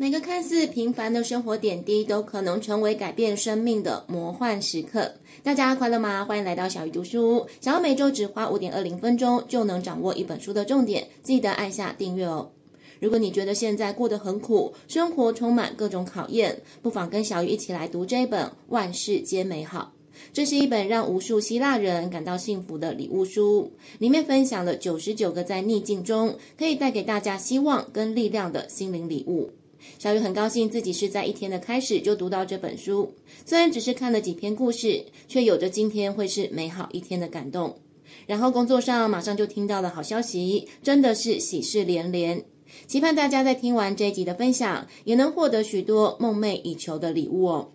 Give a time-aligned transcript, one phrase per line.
[0.00, 5.12] 每个看似平凡的生活点滴，都可能成为改变生命的魔幻时刻。
[5.42, 6.24] 大家快乐吗？
[6.24, 7.44] 欢迎来到小鱼读书。
[7.60, 12.48] 想要每周只花五点二零分钟就能掌握一本书的重点，记得按下订阅哦。
[13.00, 19.94] 如果你觉得现在过得很苦，生活充满各种考验，不妨跟小鱼一起来读这一本《万事皆美好》。
[20.32, 29.50] 这是一本让无数希腊人感到幸福的礼物书，里面分享了九十九个在逆境中可以带给大家希望跟力量的心灵礼物。
[29.98, 37.78] 小雨很高兴自己是在一天的开始就读到这本书，虽然只是看了几篇故事，却有着今天会是美好一天的感动。
[38.26, 42.44] 然后工作上马上就听到了好消息，真的是喜事连连。
[42.86, 47.72] 期盼大家在听完这一集的分享，也能获得许多梦寐以求的礼物哦。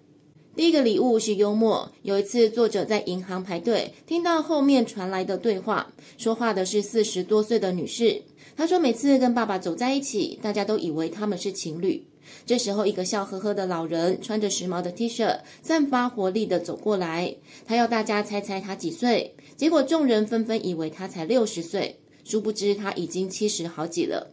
[0.55, 1.91] 第一个礼物是幽默。
[2.03, 8.21] 有一次，作者在银行排队，听到后面传来的对话，说话的是四十多岁的女士。
[8.55, 12.05] 他说，每次跟爸爸走在一起，大家都以为他们是情侣。
[12.45, 17.35] 这时候，一个笑呵呵的老人穿着时髦的 T 恤，散发活力地走过来。
[17.65, 24.31] 他要大家猜猜他几岁，结果众人纷纷以为他才六十岁，殊不知他已经七十好几了。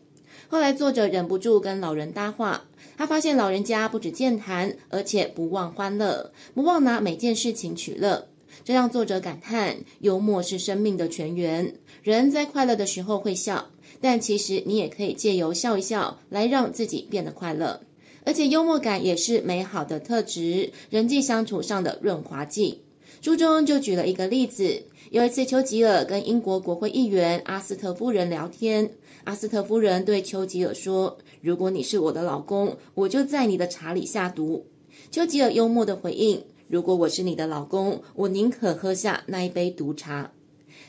[0.48, 2.64] 后来，作者忍不住跟老人搭话，
[2.96, 8.28] 他发现老人家不止健谈，而且不忘欢乐，不忘拿每件事情取乐，
[8.64, 11.74] 这让作者感叹：幽默是生命的泉源。
[12.02, 17.80] 人在快乐的时候会笑，但其实你也可以借由笑一笑来让自己变得快乐。
[18.24, 22.80] 而且，幽默感也是美好的特质，人际相处上的润滑剂。
[23.22, 24.82] 书中就举了一个例子。
[25.10, 28.90] 有一次，丘吉尔跟英国国会议员阿斯特夫人聊天。
[29.24, 34.66] 阿斯特夫人对丘吉尔说：“如果你是我的老公，我就在你的茶里下毒。”
[35.10, 40.30] 丘吉尔幽默地回应：“如果我是你的老公，我宁可喝下那一杯毒茶。”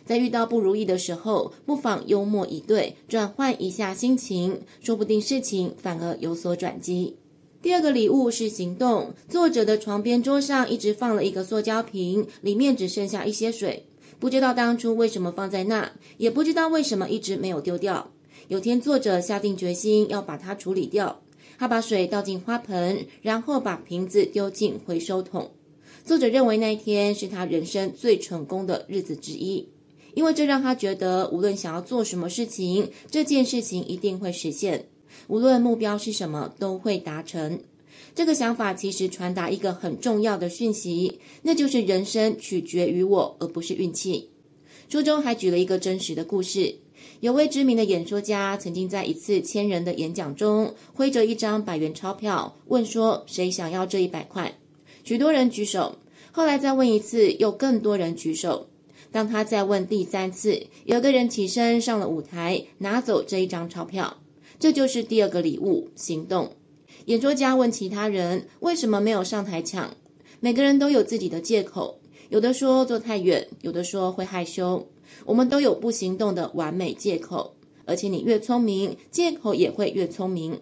[0.06, 7.16] 在遇到不如意的时候，不妨幽默以对，转换一下心情，说不定事情反而有所转机。
[7.62, 9.14] 第二个礼物是行动。
[9.30, 13.86] 作者的床边桌上一直放了一个塑胶瓶，里面只剩下一些水，
[14.20, 18.12] 不知道当初为什么放在那，也不知道为什么一直没有丢掉。
[18.48, 21.22] 有天，作者下定决心要把它处理掉。
[21.60, 25.52] 他把水倒进花盆，然后把瓶子丢进回收桶。
[26.04, 29.68] 作者认为那一天是他人生最成功的日子之一，
[30.14, 34.88] 因为这让他觉得，无论想要做什么事情，这件事情一定会实现。
[35.28, 37.60] 无论目标是什么，都会达成。
[38.14, 44.30] 这个想法其实传达一个很重要的讯息，那就是人生取决于我，而不是运气。
[44.90, 46.76] 书中还举了一个真实的故事：
[47.22, 54.54] 有位知名的演说家曾经在一次千人的演讲中，挥着一张百元钞票，问说：“谁想要这一百块？”
[55.06, 55.98] 许多人举手。
[56.34, 58.68] 后来再问一次，又更多人举手。
[59.12, 64.18] 当他再问第三次，有个人起身上了舞台，拿走这一张钞票。
[64.58, 66.56] 这就是第二个礼物，行动。
[67.06, 69.96] 演说家问其他人为什么没有上台抢，
[70.40, 72.00] 每个人都有自己的借口，
[72.30, 74.88] 有的说坐太远，有的说会害羞。
[75.26, 77.56] 我们都有不行动的完美借口，
[77.86, 80.62] 而且你越聪明，借口也会越聪明。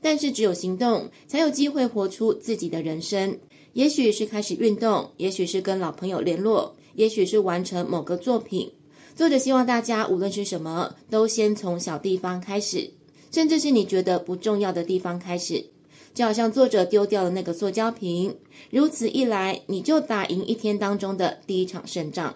[0.00, 3.38] 但是只有行动，才有机会活出自己的人生。
[3.72, 8.72] 也许是开始运动，也许是跟老朋友联络，也许是完成某个作品。
[9.14, 12.90] 作者希望大家无论是什么，都先从小地方开始。
[13.30, 15.66] 甚至是你觉得不重要的地方开始，
[16.12, 18.36] 就好像作者丢掉了那个塑胶瓶，
[18.70, 22.34] 如此一来，你就打赢一天当中的第一场胜仗。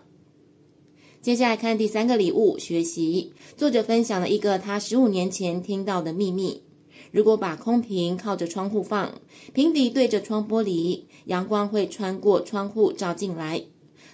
[1.20, 3.32] 接下来看第三个礼物，学习。
[3.56, 6.62] 作者分享了一个他十五年前听到的秘密：
[7.10, 9.20] 如果把空瓶靠着窗户放，
[9.52, 13.64] 瓶底对着窗玻璃，阳光会穿过窗户照进来。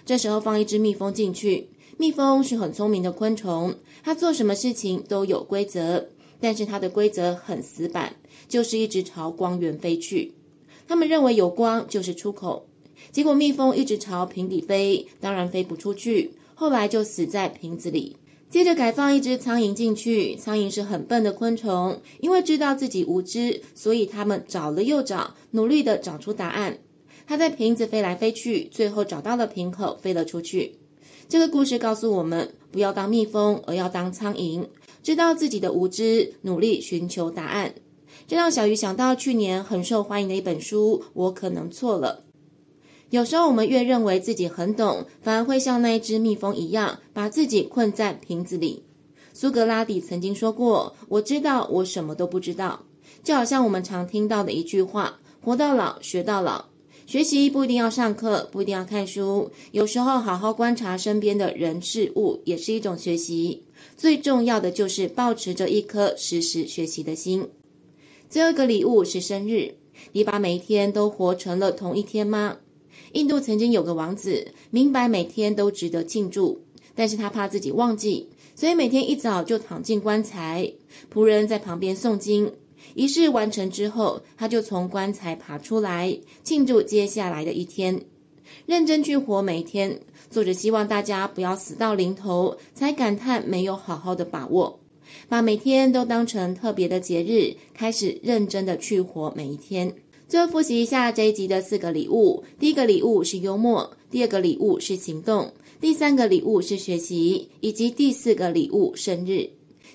[0.05, 6.07] 这时候放一只蜜蜂进去，蜜蜂是很聪明的昆虫，它做什么事情都有规则。
[6.39, 8.15] 但是它的规则很死板，
[8.47, 10.33] 就是一直朝光源飞去。
[10.87, 12.65] 他们认为有光就是出口，
[13.11, 16.31] 结果蜜蜂一直朝瓶底飞，当然飞不出去。
[16.55, 18.17] 后来就死在瓶子里。
[18.49, 26.79] 接着改放一只苍蝇进去，苍蝇是很笨的昆虫，因为知道自己无知，所以他们找了又找，努力的找出答案。
[27.31, 30.75] 它在瓶子飞来飞去，最后找到了瓶口，飞了出去。
[31.29, 34.67] 这个故事告诉我们，不要当蜜蜂，而要当苍蝇。
[35.01, 37.73] 知道自己的无知，努力寻求答案，
[38.27, 42.25] 这让小鱼想到去年很受欢迎的一本书《我可能错了》。
[43.11, 48.83] 有时候我们越认为自己很懂，反而会像那一只蜜蜂一样，把自己困在瓶子里。
[49.31, 52.83] 苏格拉底曾经说过：“我知道，我什么都不知道。”
[53.23, 56.65] 就好像我们常听到的一句话：“活到老，学到老。”
[57.11, 63.63] 学习不一定要上课，不一定要看书，有时候好好观察身边的人事物也是一种学习。
[63.97, 67.49] 最重要的就是保持着一颗时时学习的心。
[68.29, 69.75] 最后一个礼物是生日，
[70.13, 72.59] 你把每一天都活成了同一天吗？
[73.11, 76.61] 印度曾经有个王子，明白每天都值得庆祝，
[76.95, 80.71] 但是他怕自己忘记，所以每天一早就躺进棺材，
[81.13, 82.53] 仆人在旁边诵经。
[82.93, 88.01] 仪式完成之后，他就从棺材爬出来，庆祝接下来的一天。
[88.65, 89.99] 认真去活每一天。
[90.29, 94.79] 作者希望大家不要死到临头才感叹没有好好的把握，
[95.27, 99.93] 把每天都当成特别的节日，开始认真的去活每一天。
[100.27, 109.49] 最后复习一下这一集的四个礼物：第一个礼物是幽默，第二个礼物是行动，第三个礼物是学习，以及第四个礼物生日。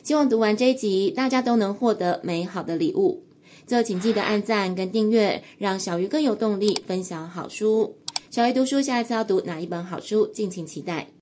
[0.06, 3.24] 希望读完这一集，大家都能获得美好的礼物。
[3.66, 7.96] 最后，请记得按赞跟订阅，让小鱼更有动力分享好书。
[8.30, 10.28] 小鱼读书，下一次要读哪一本好书？
[10.28, 11.08] 敬请期待。